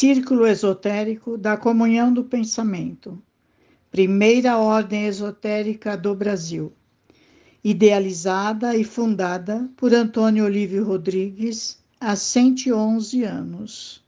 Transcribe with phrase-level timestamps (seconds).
[0.00, 3.20] Círculo Esotérico da Comunhão do Pensamento,
[3.90, 6.72] primeira ordem esotérica do Brasil,
[7.64, 14.07] idealizada e fundada por Antônio Olívio Rodrigues há 111 anos.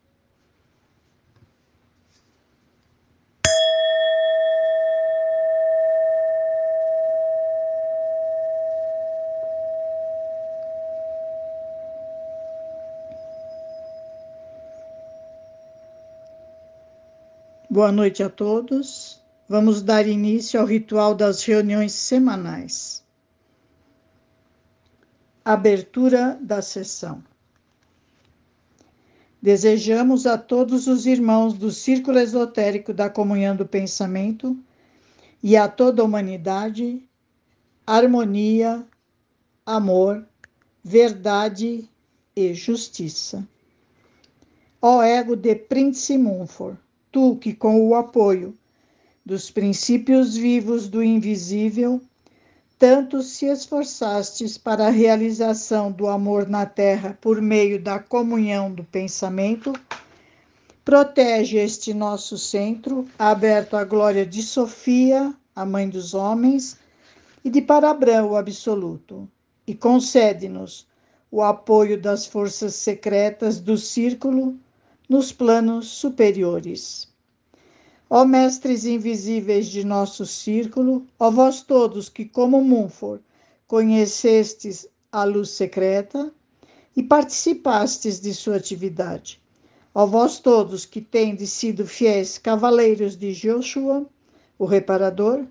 [17.72, 19.22] Boa noite a todos.
[19.48, 23.04] Vamos dar início ao ritual das reuniões semanais.
[25.44, 27.22] Abertura da sessão.
[29.40, 34.58] Desejamos a todos os irmãos do Círculo Esotérico da Comunhão do Pensamento
[35.40, 37.08] e a toda a humanidade
[37.86, 38.84] harmonia,
[39.64, 40.26] amor,
[40.82, 41.88] verdade
[42.34, 43.46] e justiça.
[44.82, 46.76] Ó ego de Prince Munford
[47.10, 48.54] tu que, com o apoio
[49.24, 52.00] dos princípios vivos do invisível,
[52.78, 58.82] tanto se esforçastes para a realização do amor na terra por meio da comunhão do
[58.84, 59.72] pensamento,
[60.84, 66.78] protege este nosso centro, aberto à glória de Sofia, a mãe dos homens,
[67.44, 69.28] e de Parabrã, o absoluto,
[69.66, 70.86] e concede-nos
[71.30, 74.58] o apoio das forças secretas do círculo
[75.10, 77.08] nos planos superiores.
[78.08, 83.18] Ó mestres invisíveis de nosso círculo, ó vós todos que, como Munfor,
[83.66, 86.32] conhecestes a luz secreta
[86.96, 89.42] e participastes de sua atividade.
[89.92, 94.06] Ó vós todos que tendes sido fiéis cavaleiros de Joshua,
[94.56, 95.44] o reparador,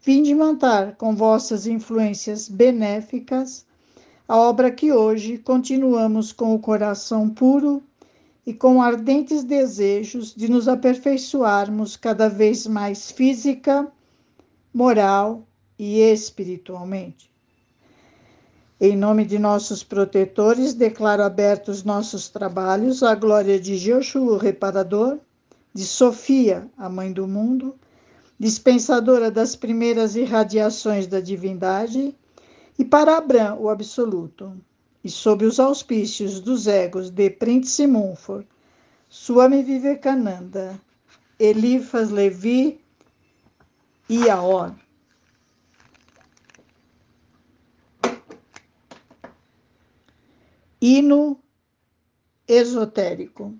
[0.00, 3.64] vinde mantar com vossas influências benéficas
[4.26, 7.84] a obra que hoje continuamos com o coração puro
[8.46, 13.90] e com ardentes desejos de nos aperfeiçoarmos cada vez mais física,
[14.72, 15.44] moral
[15.76, 17.28] e espiritualmente.
[18.80, 25.18] Em nome de nossos protetores, declaro abertos nossos trabalhos à glória de Joshua, o reparador,
[25.74, 27.74] de Sofia, a mãe do mundo,
[28.38, 32.14] dispensadora das primeiras irradiações da divindade,
[32.78, 34.52] e para Abrão, o absoluto,
[35.06, 38.44] e sob os auspícios dos egos de Prince Munford,
[39.08, 40.80] Swami Vivekananda,
[41.38, 42.80] Elifas Levi
[44.08, 44.74] e Aor.
[50.80, 51.40] Hino
[52.48, 53.54] esotérico.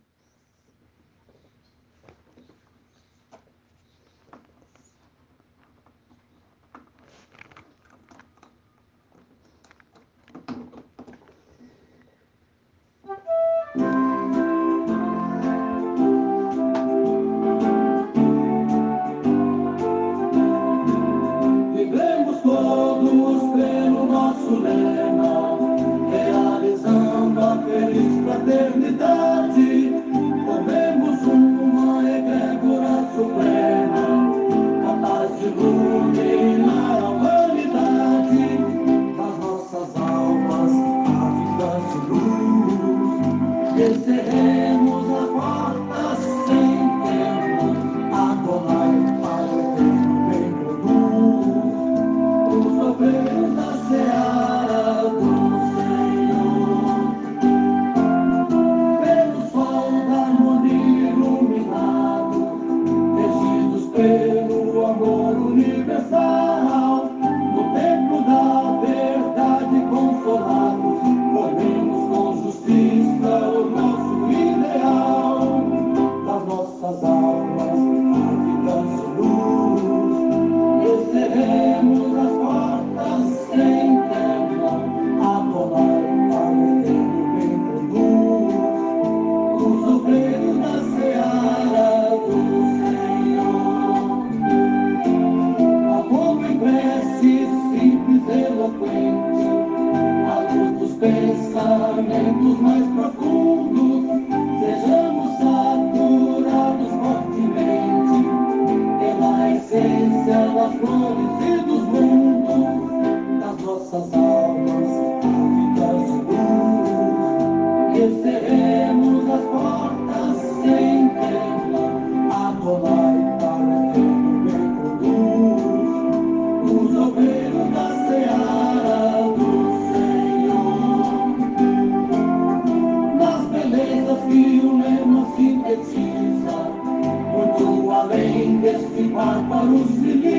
[139.66, 140.36] Vamos.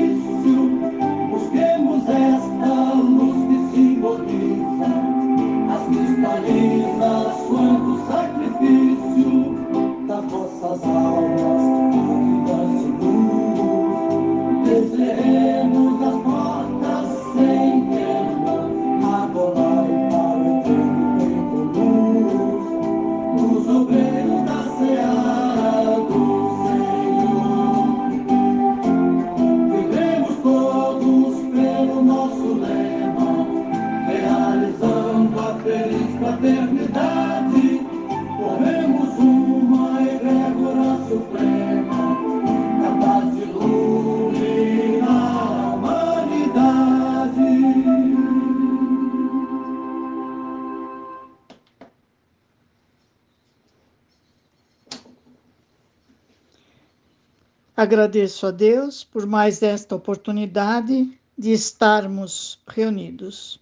[57.88, 63.58] Agradeço a Deus por mais esta oportunidade de estarmos reunidos.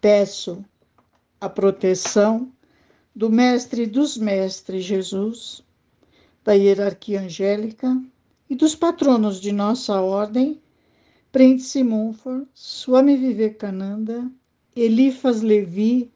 [0.00, 0.64] Peço
[1.38, 2.50] a proteção
[3.14, 5.62] do Mestre dos Mestres Jesus,
[6.42, 8.02] da hierarquia angélica
[8.48, 10.58] e dos patronos de nossa ordem,
[11.30, 14.26] Príncipe Munford, Swami Vivekananda,
[14.74, 16.10] Elifas Levi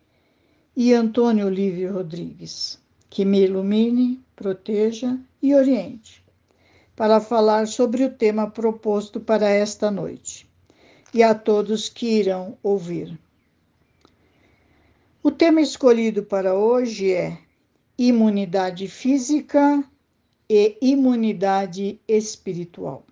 [0.75, 2.81] e Antônio Olívio Rodrigues,
[3.11, 6.21] que me ilumine, proteja e oriente
[7.01, 10.47] para falar sobre o tema proposto para esta noite
[11.15, 13.19] e a todos que irão ouvir.
[15.23, 17.39] O tema escolhido para hoje é
[17.97, 19.83] imunidade física
[20.47, 23.07] e imunidade espiritual.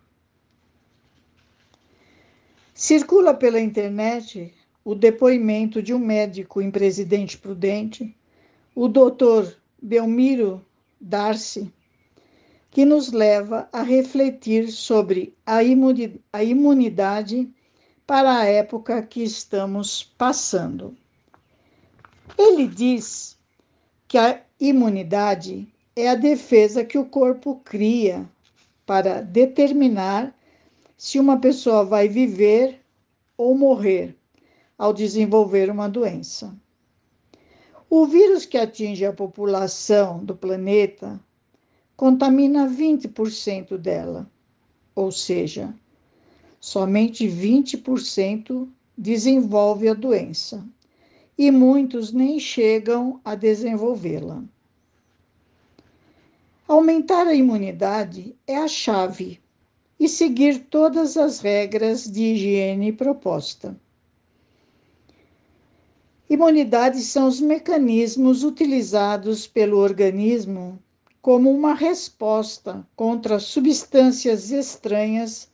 [2.74, 4.52] Circula pela internet
[4.84, 8.14] o depoimento de um médico em Presidente Prudente,
[8.74, 10.62] o doutor Belmiro
[11.00, 11.72] Darcy,
[12.78, 15.64] que nos leva a refletir sobre a
[16.44, 17.52] imunidade
[18.06, 20.96] para a época que estamos passando.
[22.38, 23.36] Ele diz
[24.06, 25.66] que a imunidade
[25.96, 28.24] é a defesa que o corpo cria
[28.86, 30.32] para determinar
[30.96, 32.80] se uma pessoa vai viver
[33.36, 34.14] ou morrer
[34.78, 36.56] ao desenvolver uma doença.
[37.90, 41.20] O vírus que atinge a população do planeta
[41.98, 44.30] contamina 20% dela,
[44.94, 45.74] ou seja,
[46.60, 50.64] somente 20% desenvolve a doença
[51.36, 54.44] e muitos nem chegam a desenvolvê-la.
[56.68, 59.40] Aumentar a imunidade é a chave
[59.98, 63.76] e seguir todas as regras de higiene proposta.
[66.30, 70.78] Imunidade são os mecanismos utilizados pelo organismo
[71.28, 75.46] como uma resposta contra substâncias estranhas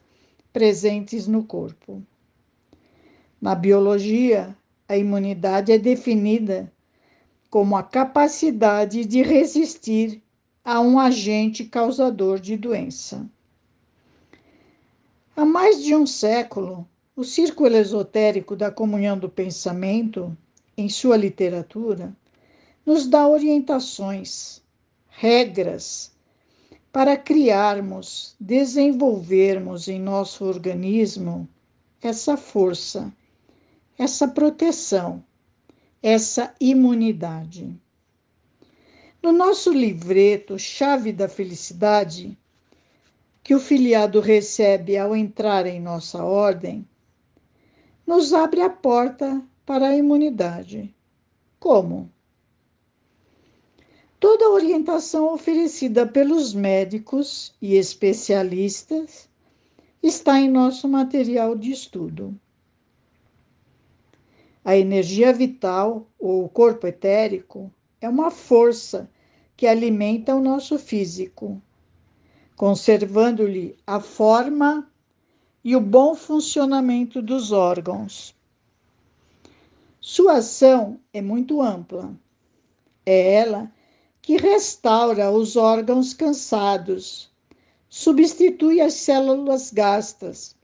[0.53, 2.01] presentes no corpo.
[3.41, 4.57] Na biologia,
[4.89, 6.73] a imunidade é definida
[7.51, 10.23] como a capacidade de resistir
[10.65, 13.29] a um agente causador de doença.
[15.35, 20.39] Há mais de um século, o círculo esotérico da comunhão do pensamento,
[20.77, 22.15] em sua literatura,
[22.87, 24.63] nos dá orientações
[25.17, 26.13] regras
[26.93, 31.49] para criarmos, desenvolvermos em nosso organismo
[32.01, 33.13] essa força,
[33.99, 35.25] essa proteção,
[36.03, 37.75] essa imunidade.
[39.23, 42.37] No nosso livreto Chave da Felicidade,
[43.43, 46.87] que o filiado recebe ao entrar em nossa ordem,
[48.07, 50.95] nos abre a porta para a imunidade.
[51.59, 52.14] Como?
[54.25, 59.29] Toda a orientação oferecida pelos médicos e especialistas
[60.03, 62.35] está em nosso material de estudo.
[64.65, 69.11] A energia vital, ou corpo etérico, é uma força
[69.59, 71.61] que alimenta o nosso físico,
[72.57, 74.91] conservando-lhe a forma
[75.63, 78.35] e o bom funcionamento dos órgãos.
[80.01, 82.11] Sua ação é muito ampla.
[83.05, 83.71] É ela
[84.25, 87.31] que restaura os órgãos cansados,
[87.91, 90.57] substitui as células gastas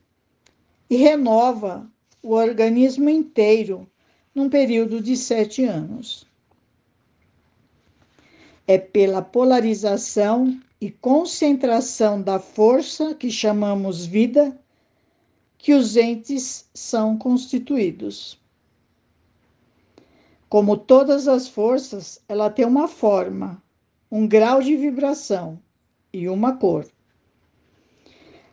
[0.89, 1.87] e renova
[2.23, 3.87] o organismo inteiro
[4.35, 6.27] num período de sete anos.
[8.67, 14.59] É pela polarização e concentração da força que chamamos vida
[15.59, 18.40] que os entes são constituídos.
[20.51, 23.63] Como todas as forças, ela tem uma forma,
[24.11, 25.63] um grau de vibração
[26.13, 26.89] e uma cor.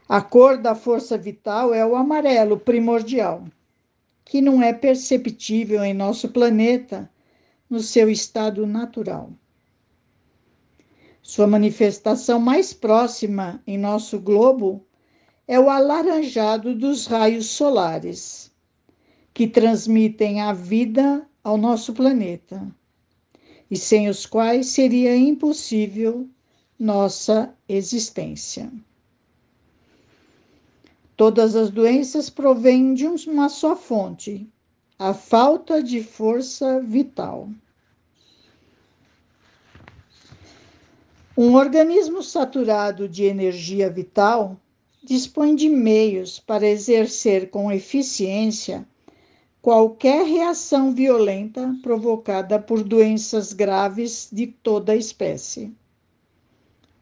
[0.07, 3.45] A cor da força vital é o amarelo primordial,
[4.23, 7.11] que não é perceptível em nosso planeta
[7.67, 9.31] no seu estado natural.
[11.23, 14.85] Sua manifestação mais próxima em nosso globo
[15.47, 18.51] é o alaranjado dos raios solares,
[19.33, 22.61] que transmitem a vida ao nosso planeta,
[23.71, 26.27] e sem os quais seria impossível
[26.77, 28.69] nossa existência.
[31.15, 34.45] Todas as doenças provêm de uma só fonte,
[34.99, 37.49] a falta de força vital.
[41.37, 44.59] Um organismo saturado de energia vital
[45.01, 48.85] dispõe de meios para exercer com eficiência
[49.61, 55.73] qualquer reação violenta provocada por doenças graves de toda a espécie.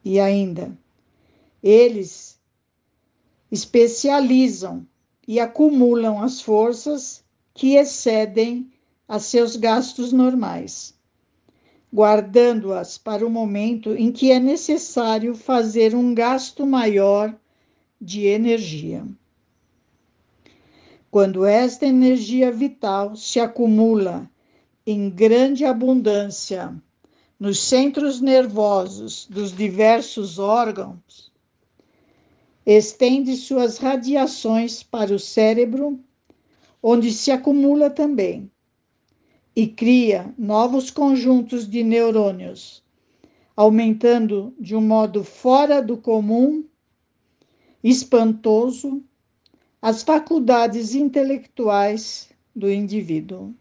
[0.03, 0.77] E ainda,
[1.61, 2.39] eles
[3.51, 4.85] especializam
[5.27, 8.71] e acumulam as forças que excedem
[9.07, 10.93] a seus gastos normais,
[11.93, 17.35] guardando-as para o momento em que é necessário fazer um gasto maior
[18.01, 19.05] de energia.
[21.15, 24.29] Quando esta energia vital se acumula
[24.85, 26.75] em grande abundância
[27.39, 31.31] nos centros nervosos dos diversos órgãos,
[32.65, 35.97] estende suas radiações para o cérebro
[36.83, 38.51] onde se acumula também,
[39.55, 42.83] e cria novos conjuntos de neurônios,
[43.55, 46.65] aumentando de um modo fora do comum,
[47.81, 49.01] espantoso,
[49.87, 53.53] as faculdades intelectuais do indivíduo.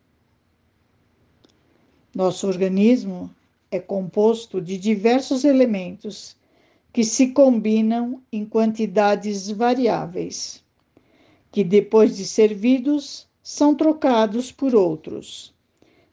[2.14, 3.30] Nosso organismo
[3.70, 6.34] é composto de diversos elementos
[6.90, 10.64] que se combinam em quantidades variáveis
[11.52, 15.52] que depois de servidos são trocados por outros,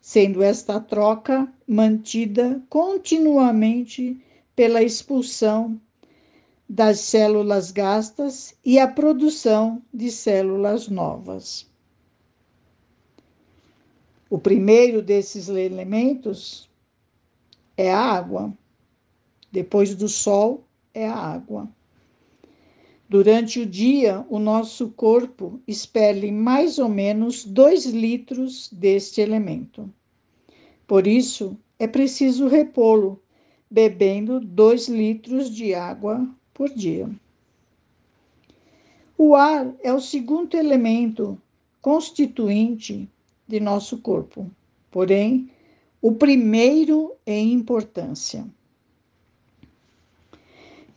[0.02, 4.20] sendo esta troca mantida continuamente
[4.54, 5.80] pela expulsão
[6.74, 11.70] das células gastas e a produção de células novas.
[14.30, 16.70] O primeiro desses elementos
[17.76, 18.54] é a água.
[19.52, 20.64] Depois do sol
[20.94, 21.68] é a água.
[23.10, 29.94] Durante o dia, o nosso corpo expele mais ou menos 2 litros deste elemento.
[30.88, 33.22] Por isso, é preciso repô-lo,
[33.70, 37.10] bebendo 2 litros de água por dia.
[39.18, 41.40] O ar é o segundo elemento
[41.82, 43.10] constituinte
[43.48, 44.50] de nosso corpo,
[44.90, 45.50] porém,
[46.02, 48.46] o primeiro em importância.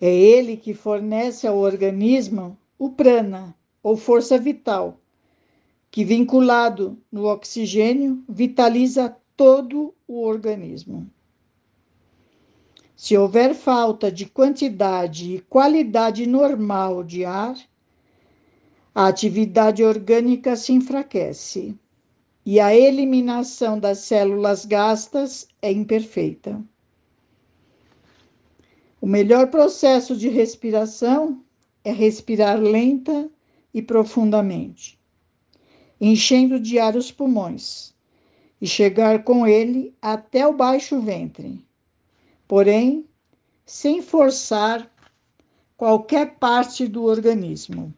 [0.01, 4.99] É ele que fornece ao organismo o prana, ou força vital,
[5.91, 11.09] que vinculado no oxigênio vitaliza todo o organismo.
[13.05, 17.55] Se houver falta de quantidade e qualidade normal de ar,
[18.95, 21.79] a atividade orgânica se enfraquece
[22.47, 26.65] e a eliminação das células gastas é imperfeita.
[29.03, 31.45] O melhor processo de respiração
[31.85, 33.31] é respirar lenta
[33.75, 34.99] e profundamente,
[36.01, 37.95] enchendo de ar os pulmões
[38.59, 41.63] e chegar com ele até o baixo ventre,
[42.47, 43.05] porém,
[43.67, 44.91] sem forçar
[45.77, 47.93] qualquer parte do organismo.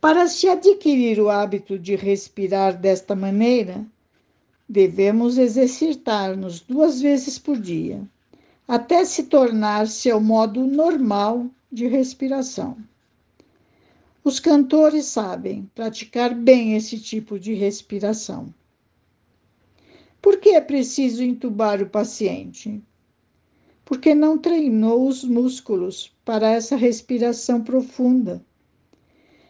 [0.00, 3.84] Para se adquirir o hábito de respirar desta maneira,
[4.68, 8.06] devemos exercitar-nos duas vezes por dia
[8.68, 12.76] até se tornar seu modo normal de respiração.
[14.24, 18.52] Os cantores sabem praticar bem esse tipo de respiração.
[20.26, 22.82] Por que é preciso entubar o paciente?
[23.84, 28.44] Porque não treinou os músculos para essa respiração profunda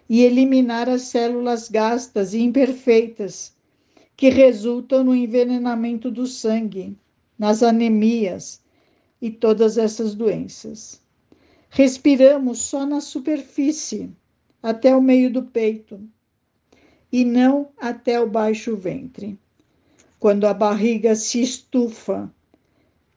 [0.07, 3.55] e eliminar as células gastas e imperfeitas
[4.15, 6.95] que resultam no envenenamento do sangue,
[7.39, 8.63] nas anemias
[9.19, 11.01] e todas essas doenças.
[11.71, 14.11] Respiramos só na superfície,
[14.63, 15.99] até o meio do peito,
[17.11, 19.39] e não até o baixo ventre,
[20.19, 22.33] quando a barriga se estufa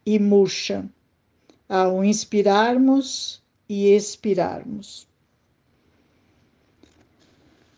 [0.05, 0.89] e murcha,
[1.67, 5.07] ao inspirarmos e expirarmos.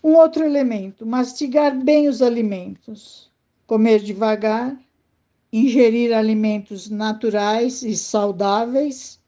[0.03, 3.29] Um outro elemento, mastigar bem os alimentos,
[3.67, 4.77] comer devagar
[5.51, 9.19] ingerir alimentos naturais e saudáveis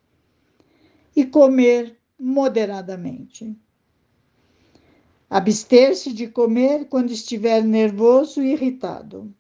[1.16, 3.56] e comer moderadamente.
[5.30, 9.34] Abster-se de comer quando estiver nervoso e irritado.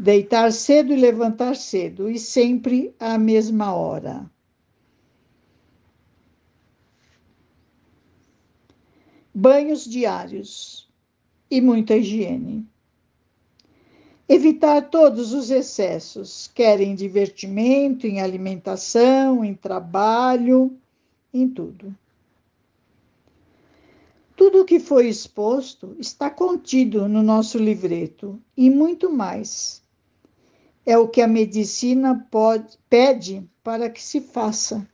[0.00, 4.30] Deitar cedo e levantar cedo, e sempre à mesma hora.
[9.34, 10.90] Banhos diários
[11.50, 12.66] e muita higiene.
[14.26, 20.74] Evitar todos os excessos, quer em divertimento, em alimentação, em trabalho,
[21.32, 21.94] em tudo.
[24.34, 29.79] Tudo o que foi exposto está contido no nosso livreto e muito mais.
[30.90, 34.84] É o que a medicina pode, pede para que se faça.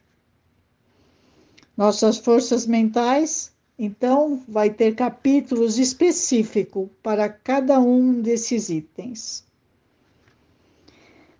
[1.74, 9.46] Nossas forças mentais, então, vai ter capítulos específicos para cada um desses itens.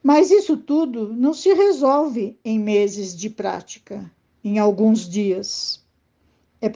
[0.03, 4.11] Mas isso tudo não se resolve em meses de prática,
[4.43, 5.85] em alguns dias.
[6.63, 6.73] É,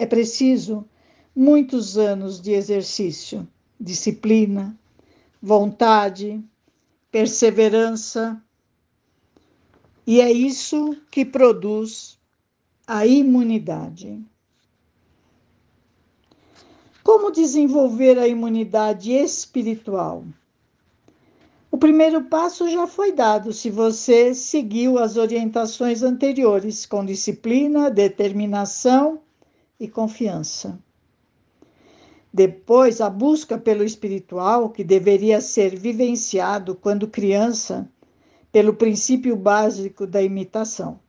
[0.00, 0.84] é preciso
[1.32, 3.46] muitos anos de exercício,
[3.78, 4.76] disciplina,
[5.40, 6.42] vontade,
[7.10, 8.40] perseverança.
[10.06, 12.18] E é isso que produz
[12.86, 14.20] a imunidade.
[17.02, 20.24] Como desenvolver a imunidade espiritual?
[21.70, 29.20] O primeiro passo já foi dado se você seguiu as orientações anteriores com disciplina, determinação
[29.78, 30.78] e confiança.
[32.32, 37.88] Depois, a busca pelo espiritual, que deveria ser vivenciado quando criança,
[38.52, 41.00] pelo princípio básico da imitação.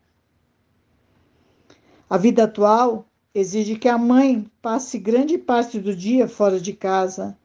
[2.10, 7.38] A vida atual exige que a mãe passe grande parte do dia fora de casa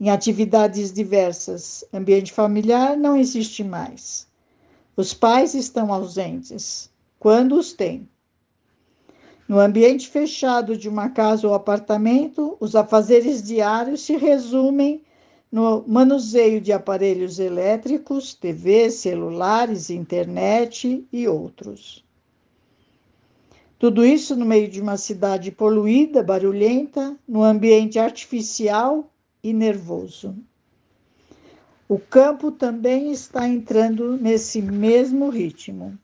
[0.00, 1.84] em atividades diversas.
[1.92, 4.26] Ambiente familiar não existe mais.
[4.96, 8.08] Os pais estão ausentes, quando os têm.
[9.48, 15.02] No ambiente fechado de uma casa ou apartamento, os afazeres diários se resumem
[15.52, 22.04] no manuseio de aparelhos elétricos, TV, celulares, internet e outros.
[23.78, 29.08] Tudo isso no meio de uma cidade poluída, barulhenta, no ambiente artificial
[29.42, 30.34] e nervoso.
[31.88, 35.96] O campo também está entrando nesse mesmo ritmo.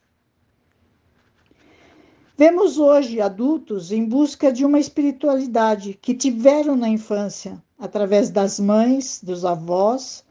[2.44, 9.20] Vemos hoje adultos em busca de uma espiritualidade que tiveram na infância, através das mães,
[9.22, 10.24] dos avós,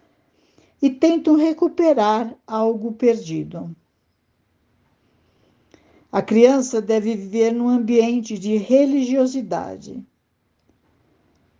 [0.81, 3.73] e tentam recuperar algo perdido.
[6.11, 10.05] A criança deve viver num ambiente de religiosidade,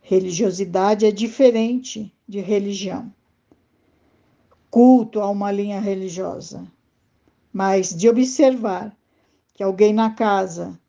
[0.01, 3.09] Religiosidade é diferente de religião.
[4.69, 6.69] Culto a uma linha religiosa,
[7.53, 8.93] mas de observar
[9.53, 10.79] que alguém na casa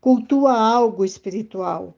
[0.00, 1.96] cultua algo espiritual,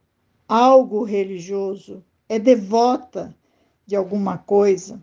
[0.48, 3.36] algo religioso, é devota
[3.86, 5.02] de alguma coisa.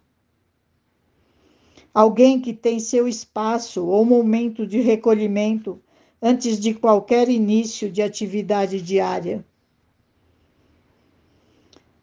[1.93, 5.81] Alguém que tem seu espaço ou momento de recolhimento
[6.21, 9.45] antes de qualquer início de atividade diária.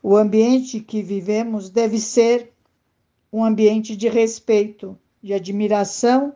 [0.03, 2.53] O ambiente que vivemos deve ser
[3.33, 6.35] um ambiente de respeito, de admiração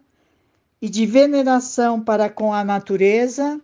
[0.81, 3.61] e de veneração para com a natureza,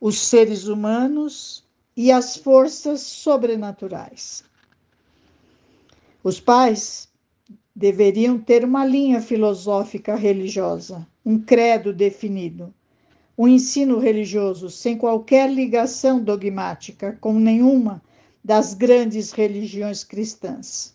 [0.00, 1.64] os seres humanos
[1.96, 4.44] e as forças sobrenaturais.
[6.24, 7.08] Os pais
[7.74, 12.72] deveriam ter uma linha filosófica religiosa, um credo definido,
[13.36, 18.02] um ensino religioso sem qualquer ligação dogmática com nenhuma
[18.44, 20.94] das grandes religiões cristãs,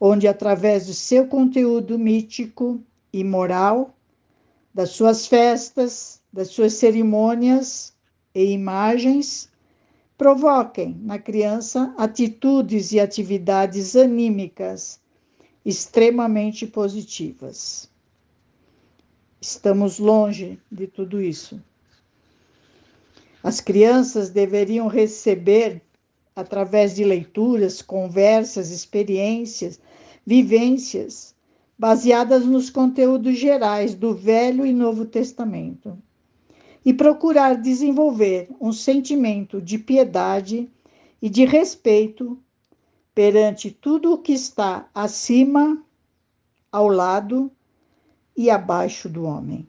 [0.00, 2.80] onde, através do seu conteúdo mítico
[3.12, 3.93] e moral,
[4.74, 7.94] das suas festas, das suas cerimônias
[8.34, 9.48] e imagens,
[10.18, 15.00] provoquem na criança atitudes e atividades anímicas
[15.64, 17.88] extremamente positivas.
[19.40, 21.62] Estamos longe de tudo isso.
[23.42, 25.82] As crianças deveriam receber
[26.34, 29.78] através de leituras, conversas, experiências,
[30.26, 31.33] vivências,
[31.78, 35.98] baseadas nos conteúdos gerais do Velho e Novo Testamento,
[36.84, 40.70] e procurar desenvolver um sentimento de piedade
[41.20, 42.38] e de respeito
[43.14, 45.82] perante tudo o que está acima,
[46.70, 47.50] ao lado
[48.36, 49.66] e abaixo do homem.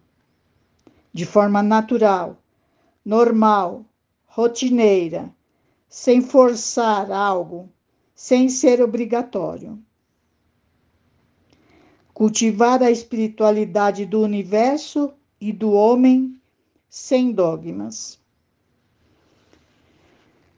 [1.14, 2.38] De forma natural,
[3.06, 3.86] normal,
[4.26, 5.34] rotineira,
[5.88, 7.70] sem forçar algo,
[8.14, 9.80] sem ser obrigatório.
[12.16, 16.40] Cultivar a espiritualidade do universo e do homem
[16.90, 18.18] sem dogmas.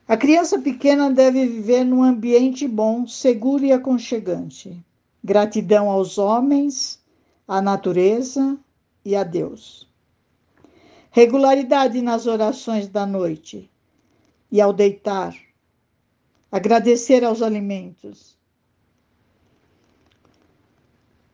[0.06, 4.80] A criança pequena deve viver num ambiente bom, seguro e aconchegante.
[5.22, 7.02] gratidão aos homens,
[7.46, 8.56] à natureza
[9.04, 9.88] e a Deus.
[11.10, 13.68] Regularidade nas orações da noite
[14.52, 15.34] e ao deitar.
[16.52, 18.37] Agradecer aos alimentos.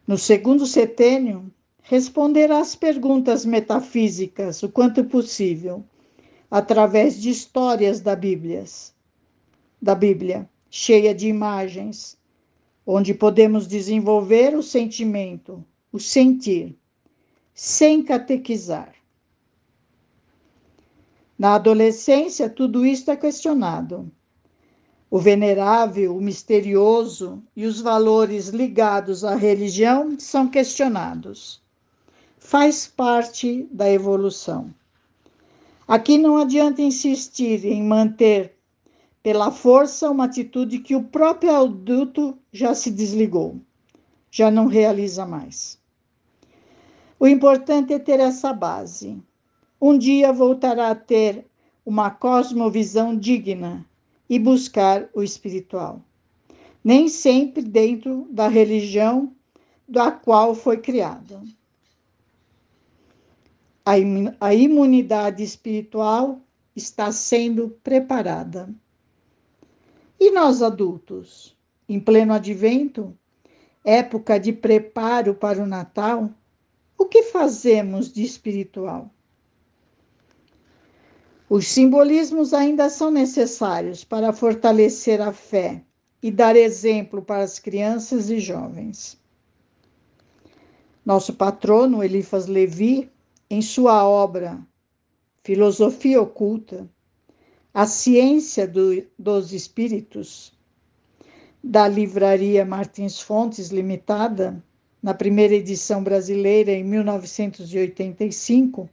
[0.06, 1.50] No segundo setênio,
[1.82, 5.82] responder às perguntas metafísicas o quanto possível,
[6.50, 8.64] através de histórias da Bíblia,
[9.80, 12.18] da Bíblia, cheia de imagens,
[12.86, 16.76] onde podemos desenvolver o sentimento, o sentir,
[17.54, 18.94] sem catequizar.
[21.38, 24.12] Na adolescência, tudo isto é questionado.
[25.14, 31.62] O venerável, o misterioso e os valores ligados à religião são questionados
[32.36, 34.74] faz parte da evolução.
[35.86, 38.56] Aqui não adianta insistir em manter
[39.22, 43.60] pela força uma atitude que o próprio adulto já se desligou,
[44.32, 45.78] já não realiza mais.
[47.20, 49.16] O importante é ter essa base.
[49.80, 51.46] Um dia voltará a ter
[51.86, 53.86] uma cosmovisão digna
[54.28, 56.02] e buscar o espiritual.
[56.82, 59.32] Nem sempre dentro da religião
[59.88, 61.42] da qual foi criado
[64.40, 66.40] a imunidade espiritual
[66.74, 68.74] está sendo preparada.
[70.18, 71.54] E nós adultos,
[71.86, 73.16] em pleno advento,
[73.84, 76.30] época de preparo para o Natal,
[76.96, 79.10] o que fazemos de espiritual?
[81.56, 85.84] Os simbolismos ainda são necessários para fortalecer a fé
[86.20, 89.16] e dar exemplo para as crianças e jovens.
[91.06, 93.08] Nosso patrono, Elifas Levi,
[93.48, 94.58] em sua obra
[95.44, 96.90] Filosofia Oculta,
[97.72, 100.52] A Ciência do, dos Espíritos,
[101.62, 104.60] da livraria Martins Fontes Limitada,
[105.00, 108.90] na primeira edição brasileira em 1985,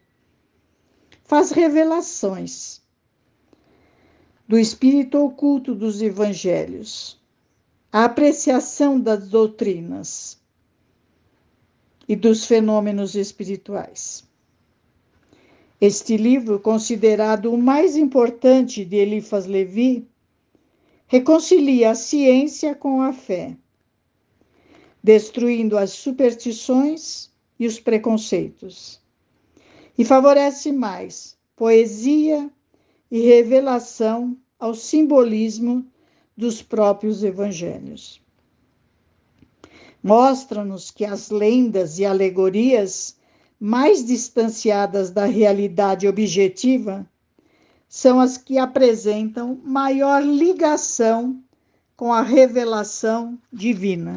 [1.31, 2.81] faz revelações
[4.45, 7.17] do espírito oculto dos evangelhos,
[7.89, 10.37] a apreciação das doutrinas
[12.05, 14.27] e dos fenômenos espirituais.
[15.79, 20.05] Este livro, considerado o mais importante de Elifas Levi,
[21.07, 23.55] reconcilia a ciência com a fé,
[25.01, 29.00] destruindo as superstições e os preconceitos,
[29.97, 32.49] e favorece mais poesia
[33.09, 35.85] e revelação ao simbolismo
[36.35, 38.21] dos próprios evangelhos.
[40.01, 43.15] Mostra-nos que as lendas e alegorias
[43.59, 47.07] mais distanciadas da realidade objetiva
[47.87, 51.43] são as que apresentam maior ligação
[51.95, 54.15] com a revelação divina.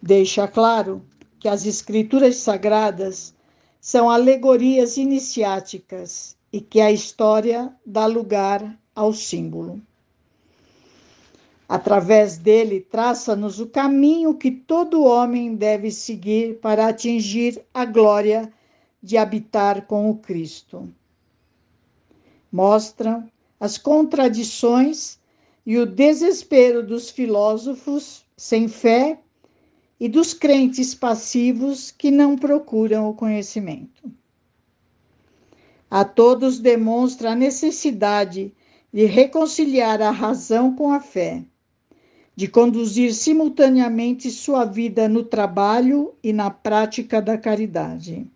[0.00, 1.02] Deixa claro
[1.38, 3.34] que as escrituras sagradas
[3.80, 9.80] são alegorias iniciáticas e que a história dá lugar ao símbolo.
[11.68, 18.50] Através dele, traça-nos o caminho que todo homem deve seguir para atingir a glória
[19.02, 20.88] de habitar com o Cristo.
[22.50, 25.18] Mostram as contradições
[25.66, 29.20] e o desespero dos filósofos sem fé
[29.98, 34.10] e dos crentes passivos que não procuram o conhecimento.
[35.90, 38.52] A todos demonstra a necessidade
[38.92, 41.44] de reconciliar a razão com a fé
[42.38, 48.30] de conduzir simultaneamente sua vida no trabalho e na prática da caridade.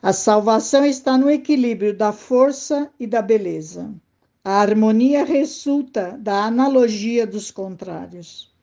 [0.00, 3.92] A salvação está no equilíbrio da força e da beleza.
[4.44, 8.54] A harmonia resulta da analogia dos contrários.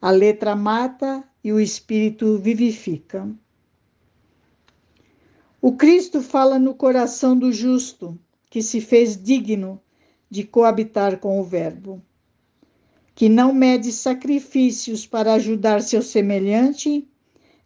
[0.00, 3.28] A letra mata e o espírito vivifica.
[5.60, 9.80] O Cristo fala no coração do justo, que se fez digno
[10.30, 12.02] de coabitar com o Verbo
[13.18, 17.04] que não mede sacrifícios para ajudar seu semelhante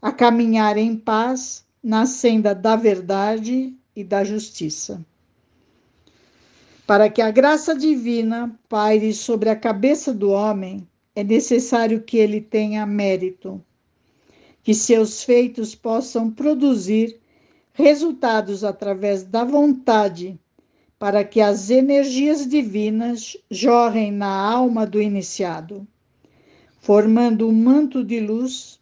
[0.01, 5.05] a caminhar em paz na senda da verdade e da justiça.
[6.87, 12.41] Para que a graça divina paire sobre a cabeça do homem, é necessário que ele
[12.41, 13.63] tenha mérito,
[14.63, 17.21] que seus feitos possam produzir
[17.73, 20.39] resultados através da vontade
[20.99, 25.87] para que as energias divinas jorrem na alma do iniciado,
[26.79, 28.81] formando um manto de luz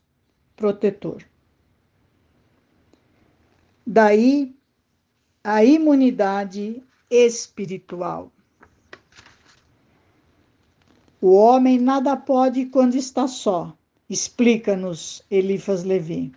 [0.55, 1.25] protetor.
[3.87, 4.55] Daí
[5.43, 8.31] a imunidade espiritual.
[11.23, 13.77] O homem nada pode quando está só,
[14.09, 16.33] explica-nos Elifas Levi.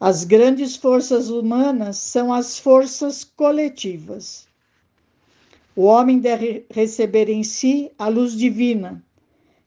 [0.00, 4.48] As grandes forças humanas são as forças coletivas.
[5.76, 9.00] O homem deve receber em si a luz divina,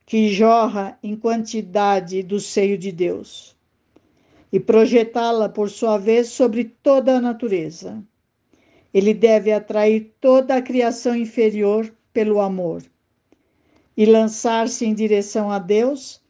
[0.05, 3.55] que jorra em quantidade do seio de Deus,
[4.51, 8.03] e projetá-la, por sua vez, sobre toda a natureza.
[8.93, 12.83] Ele deve atrair toda a criação inferior pelo amor
[13.99, 16.21] e lançar-se em direção a Deus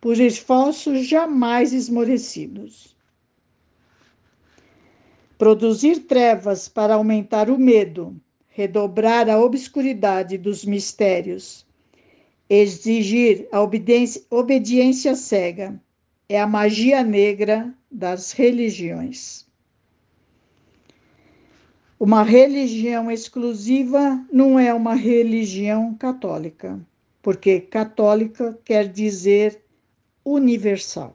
[0.00, 2.96] por esforços jamais esmorecidos.
[5.36, 11.66] Produzir trevas para aumentar o medo, redobrar a obscuridade dos mistérios,
[12.48, 15.78] exigir a obediência, obediência cega,
[16.30, 19.46] é a magia negra das religiões.
[22.00, 26.80] Uma religião exclusiva não é uma religião católica,
[27.28, 29.62] porque católica quer dizer
[30.24, 31.14] universal.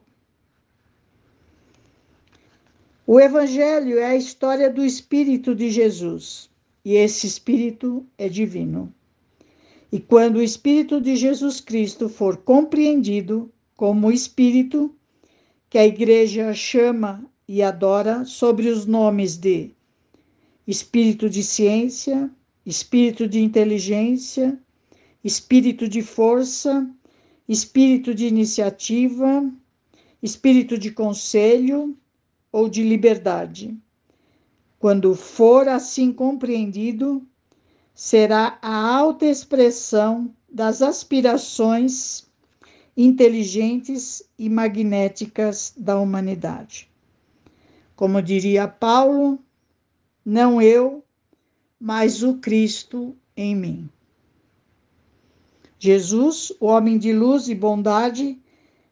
[3.04, 6.48] O Evangelho é a história do Espírito de Jesus,
[6.84, 8.94] e esse Espírito é divino.
[9.90, 14.94] E quando o Espírito de Jesus Cristo for compreendido como Espírito,
[15.68, 19.72] que a Igreja chama e adora sobre os nomes de
[20.64, 22.30] Espírito de ciência,
[22.64, 24.56] Espírito de inteligência,
[25.24, 26.88] Espírito de força,
[27.48, 29.50] Espírito de iniciativa,
[30.22, 31.96] Espírito de conselho,
[32.52, 33.76] ou de liberdade.
[34.78, 37.26] Quando for assim compreendido,
[37.92, 42.30] será a alta expressão das aspirações
[42.96, 46.88] inteligentes e magnéticas da humanidade.
[47.96, 49.38] Como diria Paulo,
[50.24, 51.04] não eu,
[51.80, 53.88] mas o Cristo em mim.
[55.78, 58.40] Jesus, o homem de luz e bondade,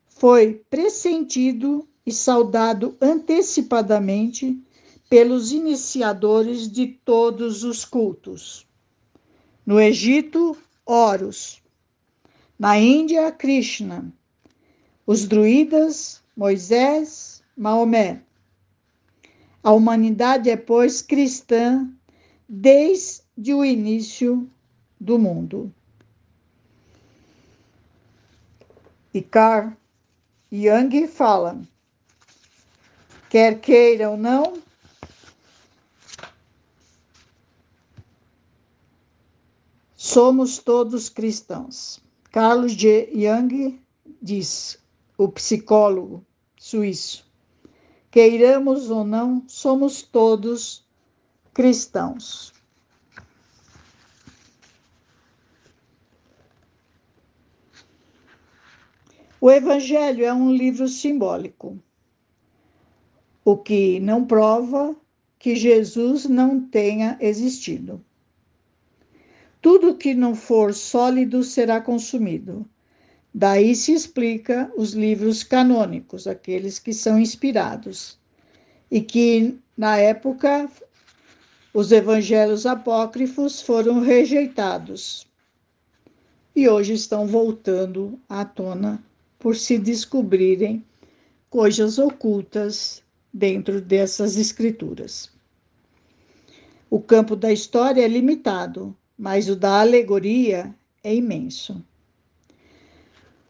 [0.09, 4.61] foi pressentido e saudado antecipadamente
[5.09, 8.66] pelos iniciadores de todos os cultos.
[9.64, 11.62] No Egito, Horus.
[12.59, 14.12] Na Índia, Krishna.
[15.07, 18.23] Os druidas, Moisés, Maomé.
[19.62, 21.88] A humanidade é, pois, cristã
[22.49, 24.49] desde o início
[25.01, 25.73] do mundo.
[29.14, 29.72] E Carl
[30.51, 31.61] Jung fala:
[33.29, 34.62] quer queira ou não,
[39.94, 42.01] somos todos cristãos.
[42.31, 43.11] Carlos G.
[43.14, 43.79] Jung
[44.22, 44.79] diz,
[45.18, 46.25] o psicólogo
[46.59, 47.31] suíço,
[48.11, 50.87] queiramos ou não, somos todos
[51.53, 52.62] cristãos.
[59.44, 61.76] O Evangelho é um livro simbólico
[63.44, 64.94] o que não prova
[65.37, 68.00] que Jesus não tenha existido.
[69.61, 72.64] Tudo que não for sólido será consumido.
[73.35, 78.20] Daí se explica os livros canônicos, aqueles que são inspirados,
[78.88, 80.70] e que na época
[81.74, 85.26] os evangelhos apócrifos foram rejeitados
[86.55, 89.02] e hoje estão voltando à tona
[89.42, 90.85] por se descobrirem
[91.50, 93.02] coisas ocultas
[93.35, 95.33] dentro dessas escrituras.
[96.88, 101.85] O campo da história é limitado, mas o da alegoria é imenso.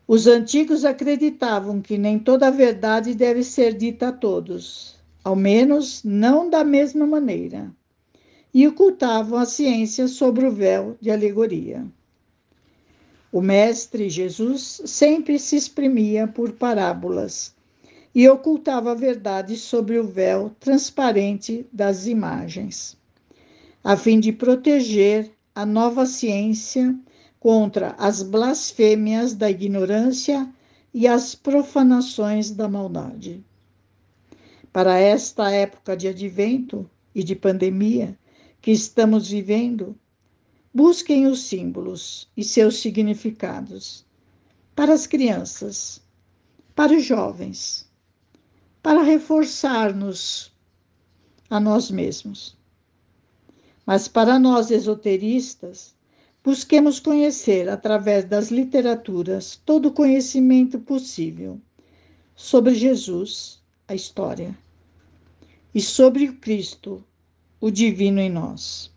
[0.08, 6.02] Os antigos acreditavam que nem toda a verdade deve ser dita a todos, ao menos
[6.02, 7.70] não da mesma maneira,
[8.54, 11.84] e ocultavam a ciência sobre o véu de alegoria.
[13.32, 17.54] O Mestre Jesus sempre se exprimia por parábolas
[18.14, 22.94] e ocultava a verdade sobre o véu transparente das imagens,
[23.82, 26.94] a fim de proteger a nova ciência
[27.40, 30.46] contra as blasfêmias da ignorância
[30.92, 33.42] e as profanações da maldade.
[34.70, 38.14] Para esta época de advento e de pandemia
[38.60, 39.96] que estamos vivendo,
[40.74, 44.04] busquem os símbolos e seus significados
[44.74, 46.00] para as crianças,
[46.74, 47.90] para os jovens,
[48.82, 50.50] para reforçar-nos
[51.50, 52.56] a nós mesmos.
[53.84, 55.94] Mas para nós esoteristas,
[56.42, 61.60] busquemos conhecer através das literaturas todo o conhecimento possível
[62.34, 64.56] sobre Jesus, a história,
[65.74, 67.04] e sobre o Cristo,
[67.60, 68.91] o divino em nós.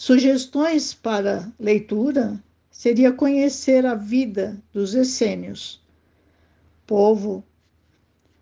[0.00, 5.82] Sugestões para leitura seria conhecer a vida dos essênios,
[6.86, 7.42] povo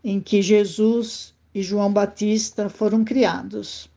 [0.05, 3.91] em que Jesus e João Batista foram criados.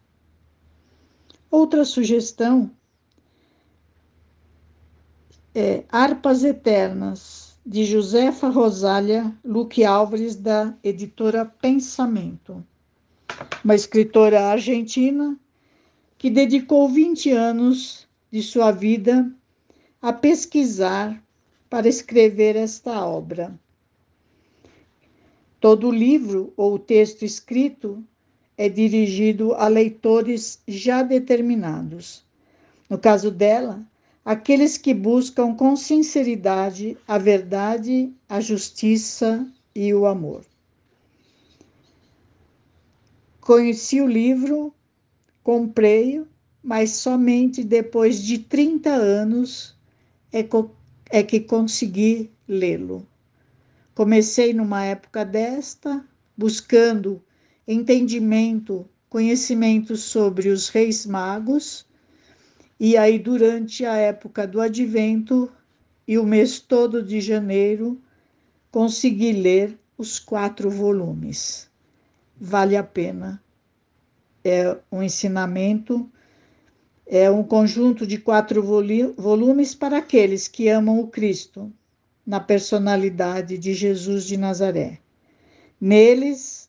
[1.52, 2.72] Outra sugestão
[5.54, 12.66] é Harpas Eternas, de Josefa Rosália Luque Álvares, da editora Pensamento,
[13.66, 15.38] uma escritora argentina
[16.20, 19.34] que dedicou 20 anos de sua vida
[20.02, 21.24] a pesquisar
[21.70, 23.58] para escrever esta obra.
[25.62, 28.04] Todo o livro ou texto escrito
[28.58, 32.26] é dirigido a leitores já determinados.
[32.90, 33.82] No caso dela,
[34.26, 40.44] aqueles que buscam com sinceridade a verdade, a justiça e o amor.
[43.40, 44.74] Conheci o livro,
[45.50, 46.28] comprei-o,
[46.62, 49.76] mas somente depois de 30 anos
[50.32, 50.48] é,
[51.10, 53.04] é que consegui lê-lo.
[53.96, 56.06] Comecei numa época desta,
[56.38, 57.20] buscando
[57.68, 61.84] entendimento, conhecimento sobre os reis magos,
[62.80, 65.52] e aí durante a época do advento
[66.08, 68.00] e o mês todo de janeiro,
[68.70, 71.68] consegui ler os quatro volumes.
[72.40, 73.42] Vale a pena.
[74.52, 76.10] É um ensinamento,
[77.06, 78.64] é um conjunto de quatro
[79.16, 81.72] volumes para aqueles que amam o Cristo,
[82.26, 84.98] na personalidade de Jesus de Nazaré.
[85.80, 86.68] Neles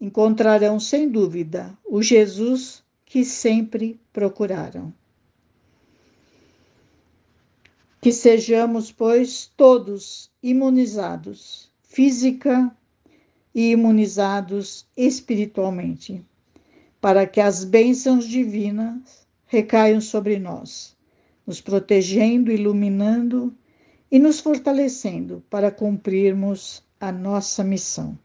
[0.00, 4.92] encontrarão, sem dúvida, o Jesus que sempre procuraram.
[8.00, 12.76] Que sejamos, pois, todos imunizados, física
[13.54, 16.24] e imunizados espiritualmente,
[17.00, 20.96] para que as bênçãos divinas recaiam sobre nós,
[21.46, 23.56] nos protegendo, iluminando
[24.10, 28.18] e nos fortalecendo para cumprirmos a nossa missão.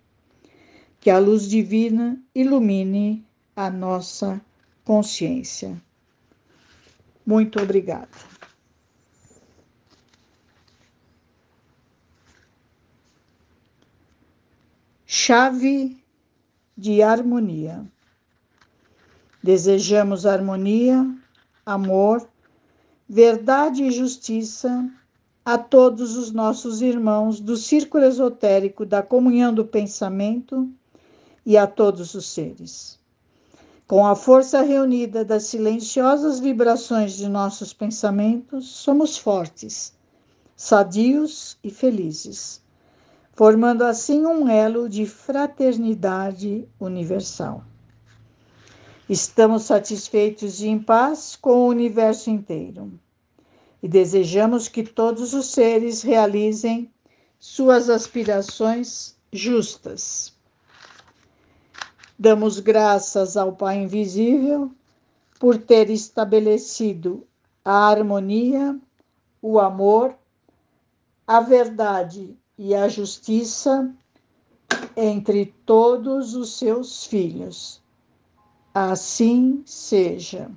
[1.00, 4.42] Que a luz divina ilumine a nossa
[4.84, 5.82] consciência.
[7.26, 8.10] Muito obrigada.
[15.06, 16.04] Chave
[16.78, 17.86] de harmonia.
[19.46, 21.08] Desejamos harmonia,
[21.64, 22.28] amor,
[23.08, 24.90] verdade e justiça
[25.46, 30.68] a todos os nossos irmãos do círculo esotérico da comunhão do pensamento
[31.46, 32.98] e a todos os seres.
[33.86, 39.94] Com a força reunida das silenciosas vibrações de nossos pensamentos, somos fortes,
[40.56, 42.64] sadios e felizes,
[43.34, 47.64] formando assim um elo de fraternidade universal.
[49.08, 52.92] Estamos satisfeitos e em paz com o universo inteiro
[53.86, 56.92] e desejamos que todos os seres realizem
[57.38, 60.34] suas aspirações justas.
[62.18, 64.72] Damos graças ao Pai Invisível
[65.40, 67.28] por ter estabelecido
[67.64, 68.76] a harmonia,
[69.40, 70.16] o amor,
[71.28, 73.94] a verdade e a justiça
[74.98, 77.85] entre todos os seus filhos.
[78.78, 80.52] Assim seja.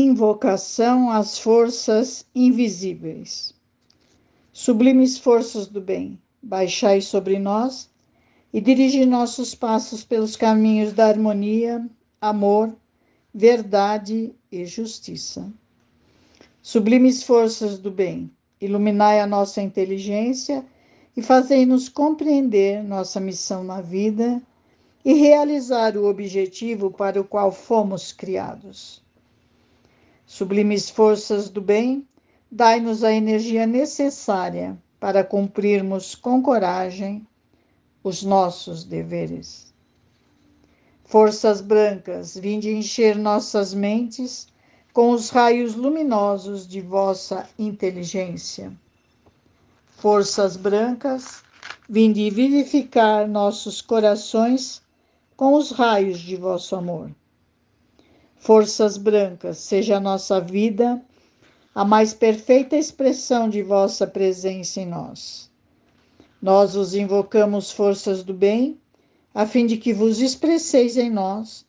[0.00, 3.52] Invocação às forças invisíveis.
[4.52, 7.90] Sublimes forças do bem, baixai sobre nós
[8.52, 11.84] e dirigi nossos passos pelos caminhos da harmonia,
[12.20, 12.72] amor,
[13.34, 15.52] verdade e justiça.
[16.62, 18.30] Sublimes forças do bem,
[18.60, 20.64] iluminai a nossa inteligência
[21.16, 24.40] e fazei-nos compreender nossa missão na vida
[25.04, 29.07] e realizar o objetivo para o qual fomos criados.
[30.30, 32.06] Sublimes forças do bem,
[32.52, 37.26] dai-nos a energia necessária para cumprirmos com coragem
[38.04, 39.72] os nossos deveres.
[41.02, 44.46] Forças brancas, vinde encher nossas mentes
[44.92, 48.70] com os raios luminosos de vossa inteligência.
[49.86, 51.42] Forças brancas,
[51.88, 54.82] vinde vivificar nossos corações
[55.34, 57.10] com os raios de vosso amor.
[58.38, 61.02] Forças brancas, seja a nossa vida
[61.74, 65.50] a mais perfeita expressão de vossa presença em nós.
[66.40, 68.80] Nós os invocamos, forças do bem,
[69.34, 71.66] a fim de que vos expresseis em nós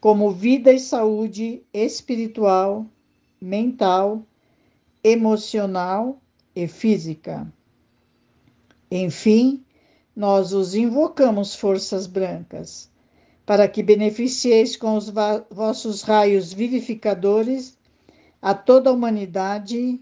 [0.00, 2.86] como vida e saúde espiritual,
[3.40, 4.24] mental,
[5.02, 6.20] emocional
[6.54, 7.52] e física.
[8.90, 9.64] Enfim,
[10.14, 12.89] nós os invocamos, forças brancas,
[13.44, 15.12] para que beneficieis com os
[15.50, 17.78] vossos raios vivificadores
[18.40, 20.00] a toda a humanidade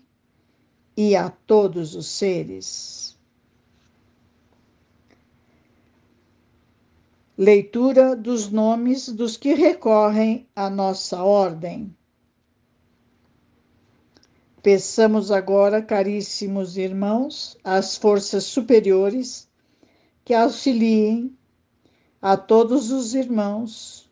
[0.97, 3.17] e a todos os seres.
[7.37, 11.97] Leitura dos nomes dos que recorrem à nossa ordem.
[14.61, 19.49] Peçamos agora, caríssimos irmãos, às forças superiores
[20.25, 21.38] que auxiliem
[22.21, 24.09] a todos os irmãos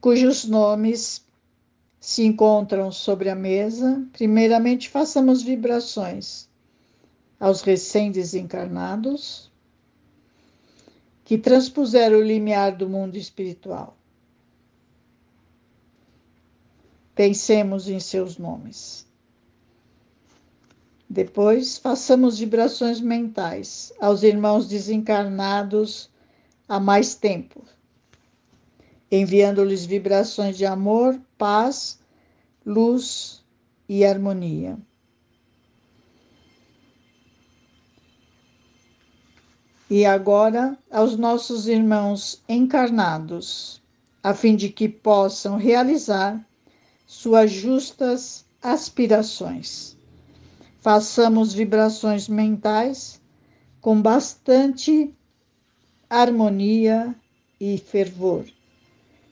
[0.00, 1.24] cujos nomes
[2.00, 4.06] se encontram sobre a mesa.
[4.12, 6.48] Primeiramente, façamos vibrações
[7.38, 9.50] aos recém-desencarnados
[11.24, 13.96] que transpuseram o limiar do mundo espiritual.
[17.14, 19.06] Pensemos em seus nomes.
[21.08, 26.10] Depois, façamos vibrações mentais aos irmãos desencarnados
[26.70, 27.64] há mais tempo,
[29.10, 31.98] enviando-lhes vibrações de amor, paz,
[32.64, 33.44] luz
[33.88, 34.78] e harmonia.
[39.90, 43.82] E agora aos nossos irmãos encarnados,
[44.22, 46.40] a fim de que possam realizar
[47.04, 49.96] suas justas aspirações.
[50.78, 53.20] Façamos vibrações mentais
[53.80, 55.12] com bastante
[56.10, 57.14] harmonia
[57.60, 58.44] e fervor,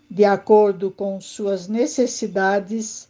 [0.08, 3.08] de acordo com suas necessidades,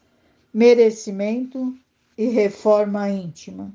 [0.53, 1.77] merecimento
[2.17, 3.71] e reforma íntima.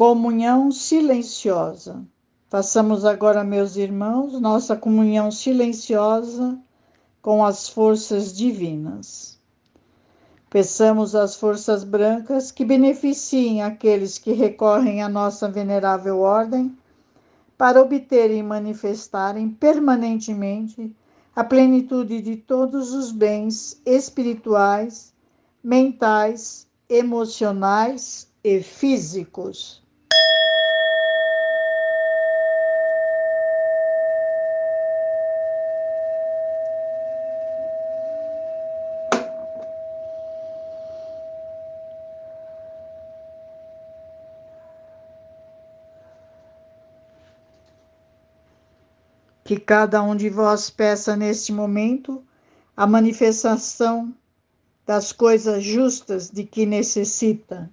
[0.00, 2.02] Comunhão silenciosa.
[2.48, 6.58] Façamos agora, meus irmãos, nossa comunhão silenciosa
[7.20, 9.38] com as forças divinas.
[10.48, 16.74] Peçamos às forças brancas que beneficiem aqueles que recorrem à nossa venerável ordem
[17.58, 20.96] para obterem e manifestarem permanentemente
[21.36, 25.12] a plenitude de todos os bens espirituais,
[25.62, 29.79] mentais, emocionais e físicos.
[49.50, 52.22] Que cada um de vós peça neste momento
[52.76, 54.14] a manifestação
[54.86, 57.68] das coisas justas de que necessita.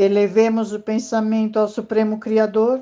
[0.00, 2.80] Elevemos o pensamento ao Supremo Criador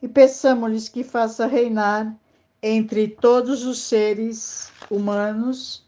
[0.00, 2.14] e peçamos-lhes que faça reinar
[2.62, 5.83] entre todos os seres humanos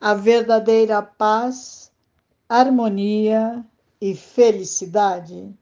[0.00, 1.92] a verdadeira paz,
[2.48, 3.64] harmonia
[4.00, 5.54] e felicidade.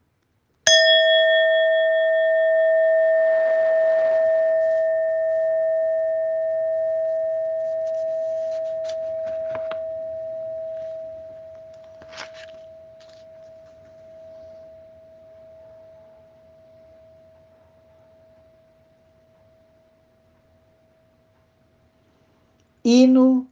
[22.84, 23.46] hino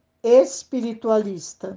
[0.56, 1.76] espiritualista.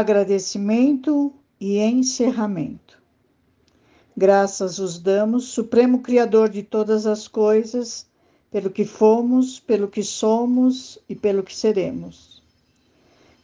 [0.00, 3.00] Agradecimento e encerramento.
[4.16, 8.06] Graças os damos, Supremo Criador de todas as coisas,
[8.50, 12.42] pelo que fomos, pelo que somos e pelo que seremos.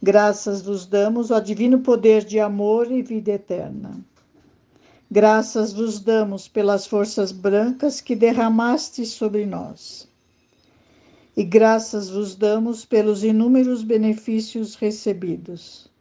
[0.02, 4.00] Graças vos damos ao divino poder de amor e vida eterna.
[5.10, 10.08] Graças vos damos pelas forças brancas que derramaste sobre nós.
[11.36, 15.94] E graças vos damos pelos inúmeros benefícios recebidos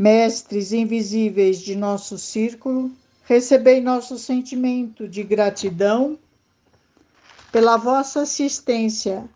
[0.00, 2.90] mestres invisíveis de nosso círculo,
[3.24, 6.18] recebei nosso sentimento de gratidão
[7.52, 9.28] pela vossa assistência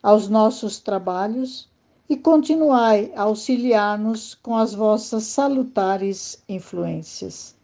[0.00, 1.68] aos nossos trabalhos
[2.08, 7.56] e continuai a auxiliar-nos com as vossas salutares influências.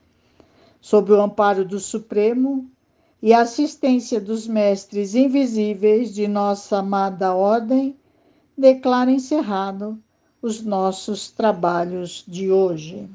[0.80, 2.68] Sob o amparo do Supremo
[3.22, 7.96] e a assistência dos mestres invisíveis de nossa amada Ordem,
[8.56, 9.96] declaro encerrado
[10.41, 13.09] os nossos trabalhos de hoje.